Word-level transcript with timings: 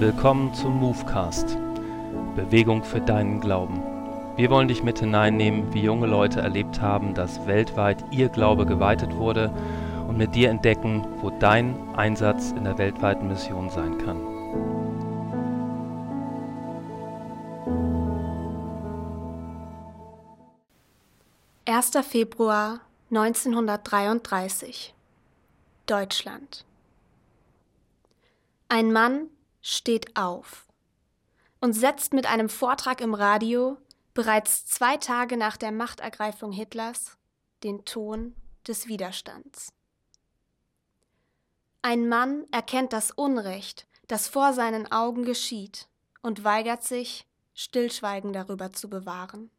Willkommen 0.00 0.54
zum 0.54 0.80
Movecast. 0.80 1.58
Bewegung 2.34 2.82
für 2.84 3.02
deinen 3.02 3.38
Glauben. 3.38 3.82
Wir 4.34 4.48
wollen 4.48 4.66
dich 4.66 4.82
mit 4.82 5.00
hineinnehmen, 5.00 5.74
wie 5.74 5.82
junge 5.82 6.06
Leute 6.06 6.40
erlebt 6.40 6.80
haben, 6.80 7.12
dass 7.12 7.46
weltweit 7.46 8.02
ihr 8.10 8.30
Glaube 8.30 8.64
geweitet 8.64 9.14
wurde 9.14 9.52
und 10.08 10.16
mit 10.16 10.34
dir 10.34 10.48
entdecken, 10.48 11.06
wo 11.20 11.28
dein 11.28 11.76
Einsatz 11.96 12.52
in 12.52 12.64
der 12.64 12.78
weltweiten 12.78 13.28
Mission 13.28 13.68
sein 13.68 13.98
kann. 13.98 14.22
Erster 21.66 22.02
Februar 22.02 22.80
1933 23.10 24.94
Deutschland 25.84 26.64
Ein 28.70 28.92
Mann 28.94 29.28
steht 29.60 30.16
auf 30.16 30.66
und 31.60 31.72
setzt 31.72 32.12
mit 32.12 32.26
einem 32.26 32.48
Vortrag 32.48 33.00
im 33.00 33.14
Radio 33.14 33.76
bereits 34.14 34.66
zwei 34.66 34.96
Tage 34.96 35.36
nach 35.36 35.56
der 35.56 35.72
Machtergreifung 35.72 36.52
Hitlers 36.52 37.16
den 37.62 37.84
Ton 37.84 38.34
des 38.66 38.88
Widerstands. 38.88 39.72
Ein 41.82 42.08
Mann 42.08 42.46
erkennt 42.50 42.92
das 42.92 43.10
Unrecht, 43.10 43.86
das 44.06 44.28
vor 44.28 44.52
seinen 44.52 44.90
Augen 44.90 45.24
geschieht, 45.24 45.88
und 46.22 46.44
weigert 46.44 46.82
sich, 46.82 47.26
Stillschweigen 47.54 48.32
darüber 48.32 48.72
zu 48.72 48.90
bewahren. 48.90 49.50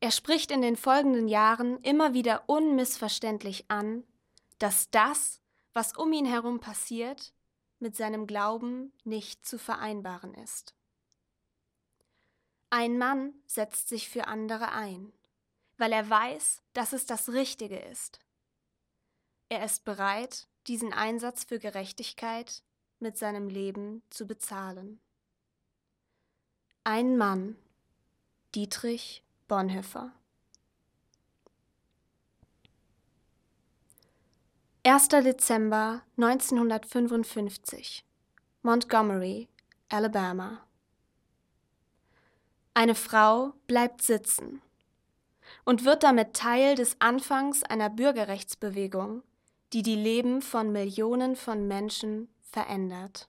Er 0.00 0.10
spricht 0.10 0.50
in 0.50 0.62
den 0.62 0.76
folgenden 0.76 1.28
Jahren 1.28 1.78
immer 1.82 2.14
wieder 2.14 2.44
unmissverständlich 2.46 3.64
an, 3.68 4.04
dass 4.58 4.90
das, 4.90 5.40
was 5.72 5.96
um 5.96 6.12
ihn 6.12 6.24
herum 6.24 6.60
passiert, 6.60 7.32
mit 7.80 7.96
seinem 7.96 8.26
Glauben 8.26 8.92
nicht 9.04 9.46
zu 9.46 9.58
vereinbaren 9.58 10.34
ist. 10.34 10.74
Ein 12.70 12.98
Mann 12.98 13.34
setzt 13.46 13.88
sich 13.88 14.08
für 14.08 14.26
andere 14.26 14.72
ein, 14.72 15.12
weil 15.78 15.92
er 15.92 16.08
weiß, 16.08 16.62
dass 16.72 16.92
es 16.92 17.06
das 17.06 17.30
Richtige 17.30 17.78
ist. 17.78 18.20
Er 19.48 19.64
ist 19.64 19.84
bereit, 19.84 20.48
diesen 20.66 20.92
Einsatz 20.92 21.44
für 21.44 21.58
Gerechtigkeit 21.58 22.62
mit 22.98 23.16
seinem 23.16 23.48
Leben 23.48 24.02
zu 24.10 24.26
bezahlen. 24.26 25.00
Ein 26.84 27.16
Mann, 27.16 27.56
Dietrich 28.54 29.24
Bonhoeffer 29.46 30.12
1. 34.90 35.08
Dezember 35.08 36.00
1955 36.16 38.06
Montgomery, 38.62 39.46
Alabama 39.90 40.62
Eine 42.72 42.94
Frau 42.94 43.52
bleibt 43.66 44.00
sitzen 44.00 44.62
und 45.66 45.84
wird 45.84 46.04
damit 46.04 46.32
Teil 46.32 46.74
des 46.74 46.96
Anfangs 47.00 47.62
einer 47.64 47.90
Bürgerrechtsbewegung, 47.90 49.22
die 49.74 49.82
die 49.82 49.94
Leben 49.94 50.40
von 50.40 50.72
Millionen 50.72 51.36
von 51.36 51.68
Menschen 51.68 52.30
verändert. 52.40 53.28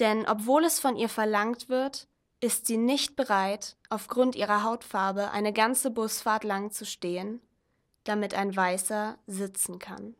Denn 0.00 0.26
obwohl 0.26 0.64
es 0.64 0.80
von 0.80 0.96
ihr 0.96 1.08
verlangt 1.08 1.68
wird, 1.68 2.08
ist 2.40 2.66
sie 2.66 2.78
nicht 2.78 3.14
bereit, 3.14 3.76
aufgrund 3.90 4.34
ihrer 4.34 4.64
Hautfarbe 4.64 5.30
eine 5.30 5.52
ganze 5.52 5.92
Busfahrt 5.92 6.42
lang 6.42 6.72
zu 6.72 6.84
stehen, 6.84 7.40
damit 8.02 8.34
ein 8.34 8.56
Weißer 8.56 9.16
sitzen 9.28 9.78
kann. 9.78 10.16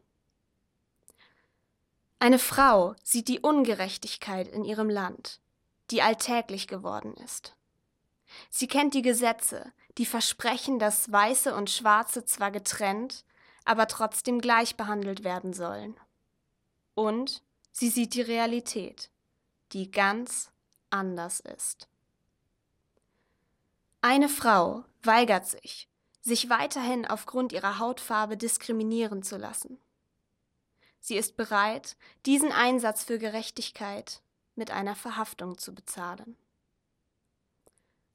Eine 2.22 2.38
Frau 2.38 2.94
sieht 3.02 3.26
die 3.26 3.40
Ungerechtigkeit 3.40 4.46
in 4.46 4.64
ihrem 4.64 4.88
Land, 4.88 5.40
die 5.90 6.02
alltäglich 6.02 6.68
geworden 6.68 7.14
ist. 7.14 7.56
Sie 8.48 8.68
kennt 8.68 8.94
die 8.94 9.02
Gesetze, 9.02 9.72
die 9.98 10.06
versprechen, 10.06 10.78
dass 10.78 11.10
Weiße 11.10 11.52
und 11.52 11.68
Schwarze 11.68 12.24
zwar 12.24 12.52
getrennt, 12.52 13.24
aber 13.64 13.88
trotzdem 13.88 14.40
gleich 14.40 14.76
behandelt 14.76 15.24
werden 15.24 15.52
sollen. 15.52 15.98
Und 16.94 17.42
sie 17.72 17.88
sieht 17.88 18.14
die 18.14 18.22
Realität, 18.22 19.10
die 19.72 19.90
ganz 19.90 20.52
anders 20.90 21.40
ist. 21.40 21.88
Eine 24.00 24.28
Frau 24.28 24.84
weigert 25.02 25.48
sich, 25.48 25.88
sich 26.20 26.48
weiterhin 26.48 27.04
aufgrund 27.04 27.52
ihrer 27.52 27.80
Hautfarbe 27.80 28.36
diskriminieren 28.36 29.24
zu 29.24 29.38
lassen. 29.38 29.80
Sie 31.02 31.16
ist 31.16 31.36
bereit, 31.36 31.96
diesen 32.26 32.52
Einsatz 32.52 33.02
für 33.02 33.18
Gerechtigkeit 33.18 34.22
mit 34.54 34.70
einer 34.70 34.94
Verhaftung 34.94 35.58
zu 35.58 35.74
bezahlen. 35.74 36.36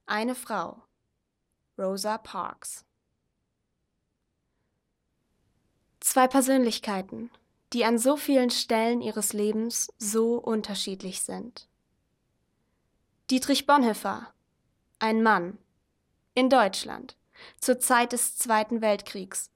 Eine 0.05 0.35
Frau, 0.35 0.81
Rosa 1.77 2.17
Parks. 2.17 2.85
Zwei 5.99 6.29
Persönlichkeiten, 6.29 7.29
die 7.73 7.83
an 7.83 7.97
so 7.97 8.15
vielen 8.15 8.51
Stellen 8.51 9.01
ihres 9.01 9.33
Lebens 9.33 9.91
so 9.97 10.37
unterschiedlich 10.37 11.23
sind. 11.23 11.67
Dietrich 13.29 13.65
Bonhoeffer, 13.65 14.33
ein 14.99 15.21
Mann, 15.21 15.57
in 16.35 16.49
Deutschland, 16.49 17.17
zur 17.59 17.81
Zeit 17.81 18.13
des 18.13 18.37
Zweiten 18.37 18.79
Weltkriegs, 18.79 19.51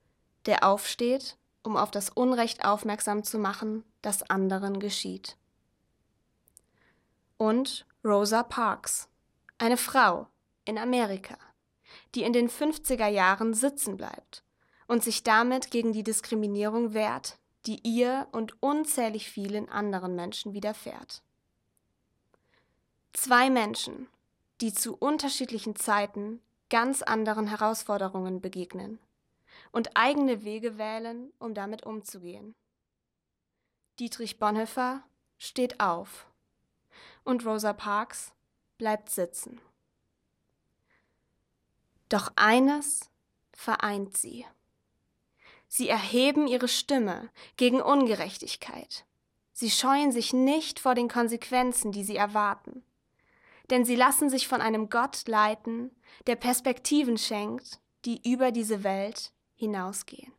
der 0.46 0.68
aufsteht 0.68 1.38
um 1.64 1.78
auf 1.78 1.92
das 1.92 2.10
Unrecht 2.10 2.66
aufmerksam 2.66 3.24
zu 3.24 3.38
machen, 3.38 3.84
das 4.02 4.30
anderen 4.30 4.80
geschieht. 4.80 5.38
Und 7.38 7.86
Rosa 8.04 8.44
Parks, 8.44 9.10
eine 9.58 9.78
Frau 9.78 10.28
in 10.66 10.78
Amerika, 10.78 11.38
die 12.16 12.24
in 12.24 12.34
den 12.34 12.50
50er 12.50 13.08
Jahren 13.08 13.54
sitzen 13.54 13.98
bleibt 13.98 14.44
und 14.88 15.04
sich 15.04 15.24
damit 15.24 15.72
gegen 15.72 15.94
die 15.94 16.04
Diskriminierung 16.04 16.94
wehrt, 16.94 17.38
die 17.66 17.80
ihr 17.84 18.28
und 18.32 18.62
unzählig 18.62 19.30
vielen 19.30 19.70
anderen 19.70 20.16
Menschen 20.16 20.54
widerfährt. 20.54 21.22
Zwei 23.14 23.50
Menschen, 23.50 24.08
die 24.62 24.74
zu 24.74 24.96
unterschiedlichen 24.96 25.76
Zeiten 25.76 26.42
ganz 26.70 27.02
anderen 27.02 27.48
Herausforderungen 27.48 28.42
begegnen 28.42 29.00
und 29.72 29.96
eigene 29.96 30.44
Wege 30.44 30.78
wählen, 30.78 31.32
um 31.40 31.54
damit 31.54 31.86
umzugehen. 31.86 32.56
Dietrich 34.00 34.40
Bonhoeffer 34.40 35.04
steht 35.38 35.80
auf 35.80 36.26
und 37.24 37.46
Rosa 37.46 37.74
Parks 37.74 38.34
bleibt 38.78 39.10
sitzen. 39.10 39.62
Doch 42.10 42.32
eines 42.36 43.10
vereint 43.54 44.18
sie. 44.18 44.46
Sie 45.68 45.88
erheben 45.88 46.48
ihre 46.48 46.68
Stimme 46.68 47.30
gegen 47.56 47.82
Ungerechtigkeit. 47.82 49.06
Sie 49.54 49.72
scheuen 49.72 50.12
sich 50.12 50.34
nicht 50.34 50.80
vor 50.80 50.96
den 50.96 51.08
Konsequenzen, 51.08 51.92
die 51.92 52.04
sie 52.04 52.18
erwarten. 52.18 52.84
Denn 53.70 53.86
sie 53.86 53.96
lassen 53.96 54.30
sich 54.30 54.48
von 54.48 54.60
einem 54.60 54.90
Gott 54.90 55.28
leiten, 55.28 55.92
der 56.28 56.36
Perspektiven 56.36 57.18
schenkt, 57.18 57.80
die 58.04 58.30
über 58.30 58.52
diese 58.52 58.84
Welt 58.84 59.32
hinausgehen. 59.62 60.34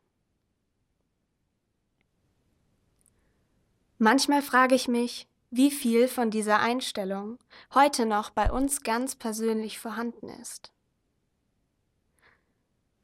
Manchmal 3.98 4.42
frage 4.42 4.74
ich 4.74 4.88
mich, 4.88 5.28
wie 5.50 5.70
viel 5.70 6.08
von 6.08 6.32
dieser 6.32 6.58
Einstellung 6.58 7.38
heute 7.72 8.04
noch 8.04 8.30
bei 8.30 8.50
uns 8.50 8.82
ganz 8.82 9.14
persönlich 9.14 9.78
vorhanden 9.78 10.28
ist. 10.28 10.72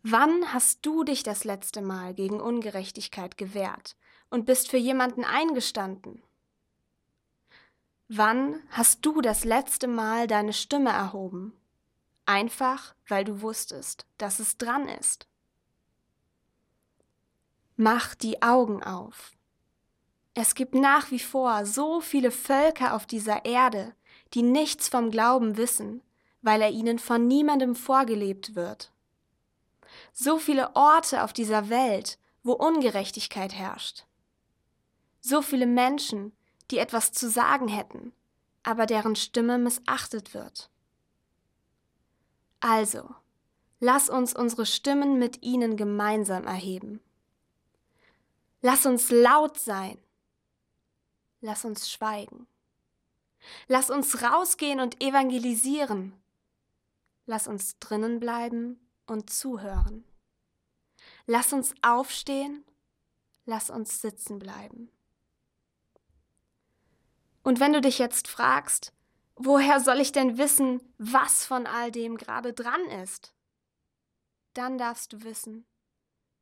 Wann 0.02 0.52
hast 0.52 0.84
du 0.84 1.04
dich 1.04 1.22
das 1.22 1.44
letzte 1.44 1.82
Mal 1.82 2.14
gegen 2.14 2.40
Ungerechtigkeit 2.40 3.38
gewehrt 3.38 3.96
und 4.28 4.44
bist 4.44 4.70
für 4.70 4.76
jemanden 4.76 5.24
eingestanden? 5.24 6.20
Wann 8.08 8.60
hast 8.70 9.06
du 9.06 9.20
das 9.20 9.44
letzte 9.44 9.86
Mal 9.86 10.26
deine 10.26 10.52
Stimme 10.52 10.90
erhoben? 10.90 11.52
Einfach, 12.26 12.96
weil 13.06 13.24
du 13.24 13.40
wusstest, 13.40 14.06
dass 14.16 14.40
es 14.40 14.58
dran 14.58 14.88
ist. 14.88 15.28
Mach 17.80 18.16
die 18.16 18.42
Augen 18.42 18.82
auf. 18.82 19.36
Es 20.34 20.56
gibt 20.56 20.74
nach 20.74 21.12
wie 21.12 21.20
vor 21.20 21.64
so 21.64 22.00
viele 22.00 22.32
Völker 22.32 22.92
auf 22.92 23.06
dieser 23.06 23.44
Erde, 23.44 23.94
die 24.34 24.42
nichts 24.42 24.88
vom 24.88 25.12
Glauben 25.12 25.56
wissen, 25.56 26.02
weil 26.42 26.60
er 26.60 26.70
ihnen 26.70 26.98
von 26.98 27.28
niemandem 27.28 27.76
vorgelebt 27.76 28.56
wird. 28.56 28.90
So 30.12 30.38
viele 30.38 30.74
Orte 30.74 31.22
auf 31.22 31.32
dieser 31.32 31.68
Welt, 31.68 32.18
wo 32.42 32.54
Ungerechtigkeit 32.54 33.54
herrscht. 33.54 34.06
So 35.20 35.40
viele 35.40 35.66
Menschen, 35.66 36.32
die 36.72 36.78
etwas 36.78 37.12
zu 37.12 37.30
sagen 37.30 37.68
hätten, 37.68 38.12
aber 38.64 38.86
deren 38.86 39.14
Stimme 39.14 39.56
missachtet 39.56 40.34
wird. 40.34 40.68
Also, 42.58 43.08
lass 43.78 44.10
uns 44.10 44.34
unsere 44.34 44.66
Stimmen 44.66 45.20
mit 45.20 45.44
ihnen 45.44 45.76
gemeinsam 45.76 46.44
erheben. 46.44 47.00
Lass 48.60 48.86
uns 48.86 49.10
laut 49.10 49.58
sein. 49.58 49.98
Lass 51.40 51.64
uns 51.64 51.90
schweigen. 51.90 52.46
Lass 53.68 53.90
uns 53.90 54.22
rausgehen 54.22 54.80
und 54.80 55.02
evangelisieren. 55.02 56.12
Lass 57.26 57.46
uns 57.46 57.78
drinnen 57.78 58.20
bleiben 58.20 58.80
und 59.06 59.30
zuhören. 59.30 60.04
Lass 61.26 61.52
uns 61.52 61.74
aufstehen, 61.82 62.64
lass 63.44 63.70
uns 63.70 64.00
sitzen 64.00 64.38
bleiben. 64.38 64.90
Und 67.42 67.60
wenn 67.60 67.72
du 67.72 67.80
dich 67.80 67.98
jetzt 67.98 68.28
fragst, 68.28 68.92
woher 69.36 69.80
soll 69.80 70.00
ich 70.00 70.12
denn 70.12 70.38
wissen, 70.38 70.80
was 70.98 71.44
von 71.44 71.66
all 71.66 71.92
dem 71.92 72.16
gerade 72.16 72.52
dran 72.52 72.84
ist? 73.02 73.34
Dann 74.54 74.78
darfst 74.78 75.12
du 75.12 75.22
wissen, 75.22 75.66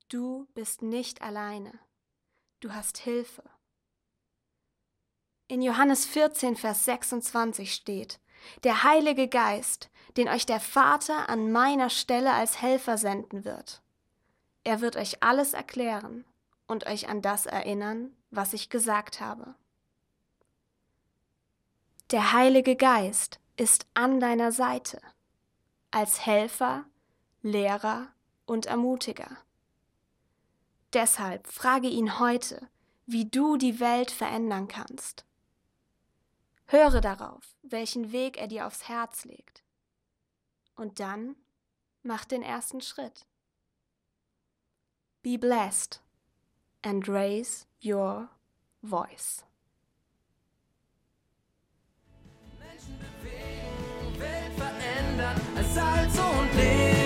du 0.09 0.47
bist 0.55 0.83
nicht 0.83 1.21
alleine. 1.21 1.79
Du 2.61 2.73
hast 2.73 2.99
Hilfe. 2.99 3.43
In 5.49 5.61
Johannes 5.61 6.06
14, 6.06 6.56
Vers 6.56 6.87
26 6.87 7.75
steht, 7.75 8.19
der 8.64 8.82
Heilige 8.82 9.29
Geist, 9.29 9.91
den 10.17 10.29
euch 10.29 10.47
der 10.47 10.61
Vater 10.61 11.29
an 11.29 11.53
meiner 11.53 11.91
Stelle 11.91 12.32
als 12.32 12.62
Helfer 12.62 12.97
senden 12.97 13.44
wird. 13.44 13.82
Er 14.64 14.81
wird 14.81 14.97
euch 14.97 15.23
alles 15.23 15.53
erklären 15.53 16.25
und 16.67 16.87
euch 16.87 17.08
an 17.08 17.23
das 17.23 17.47
erinnern, 17.47 18.17
was 18.31 18.55
ich 18.55 18.70
gesagt 18.70 19.20
habe. 19.20 19.55
Der 22.11 22.32
Heilige 22.32 22.75
Geist 22.75 23.38
ist 23.56 23.87
an 23.94 24.19
deiner 24.19 24.50
Seite, 24.50 25.00
als 25.91 26.25
Helfer, 26.25 26.85
Lehrer 27.43 28.09
und 28.47 28.67
Ermutiger. 28.67 29.37
Deshalb 30.97 31.47
frage 31.47 31.89
ihn 31.89 32.19
heute, 32.21 32.71
wie 33.05 33.27
du 33.27 33.59
die 33.59 33.81
Welt 33.81 34.11
verändern 34.11 34.67
kannst. 34.67 35.27
Höre 36.69 37.03
darauf, 37.03 37.55
welchen 37.61 38.13
Weg 38.13 38.39
er 38.39 38.47
dir 38.47 38.67
aufs 38.67 38.89
Herz 38.89 39.27
legt. 39.27 39.63
Und 40.75 40.99
dann 40.99 41.37
mach 42.03 42.25
den 42.25 42.41
ersten 42.41 42.81
Schritt. 42.81 43.27
Be 45.21 45.37
blessed 45.37 46.01
and 46.81 47.07
raise 47.07 47.67
your 47.85 48.31
voice. 48.81 49.45
Menschen 52.59 52.99
bewegen, 52.99 54.19
Welt 54.19 54.53
verändern, 54.57 55.41
Salz 55.75 56.19
und 56.19 56.55
Licht. 56.55 57.06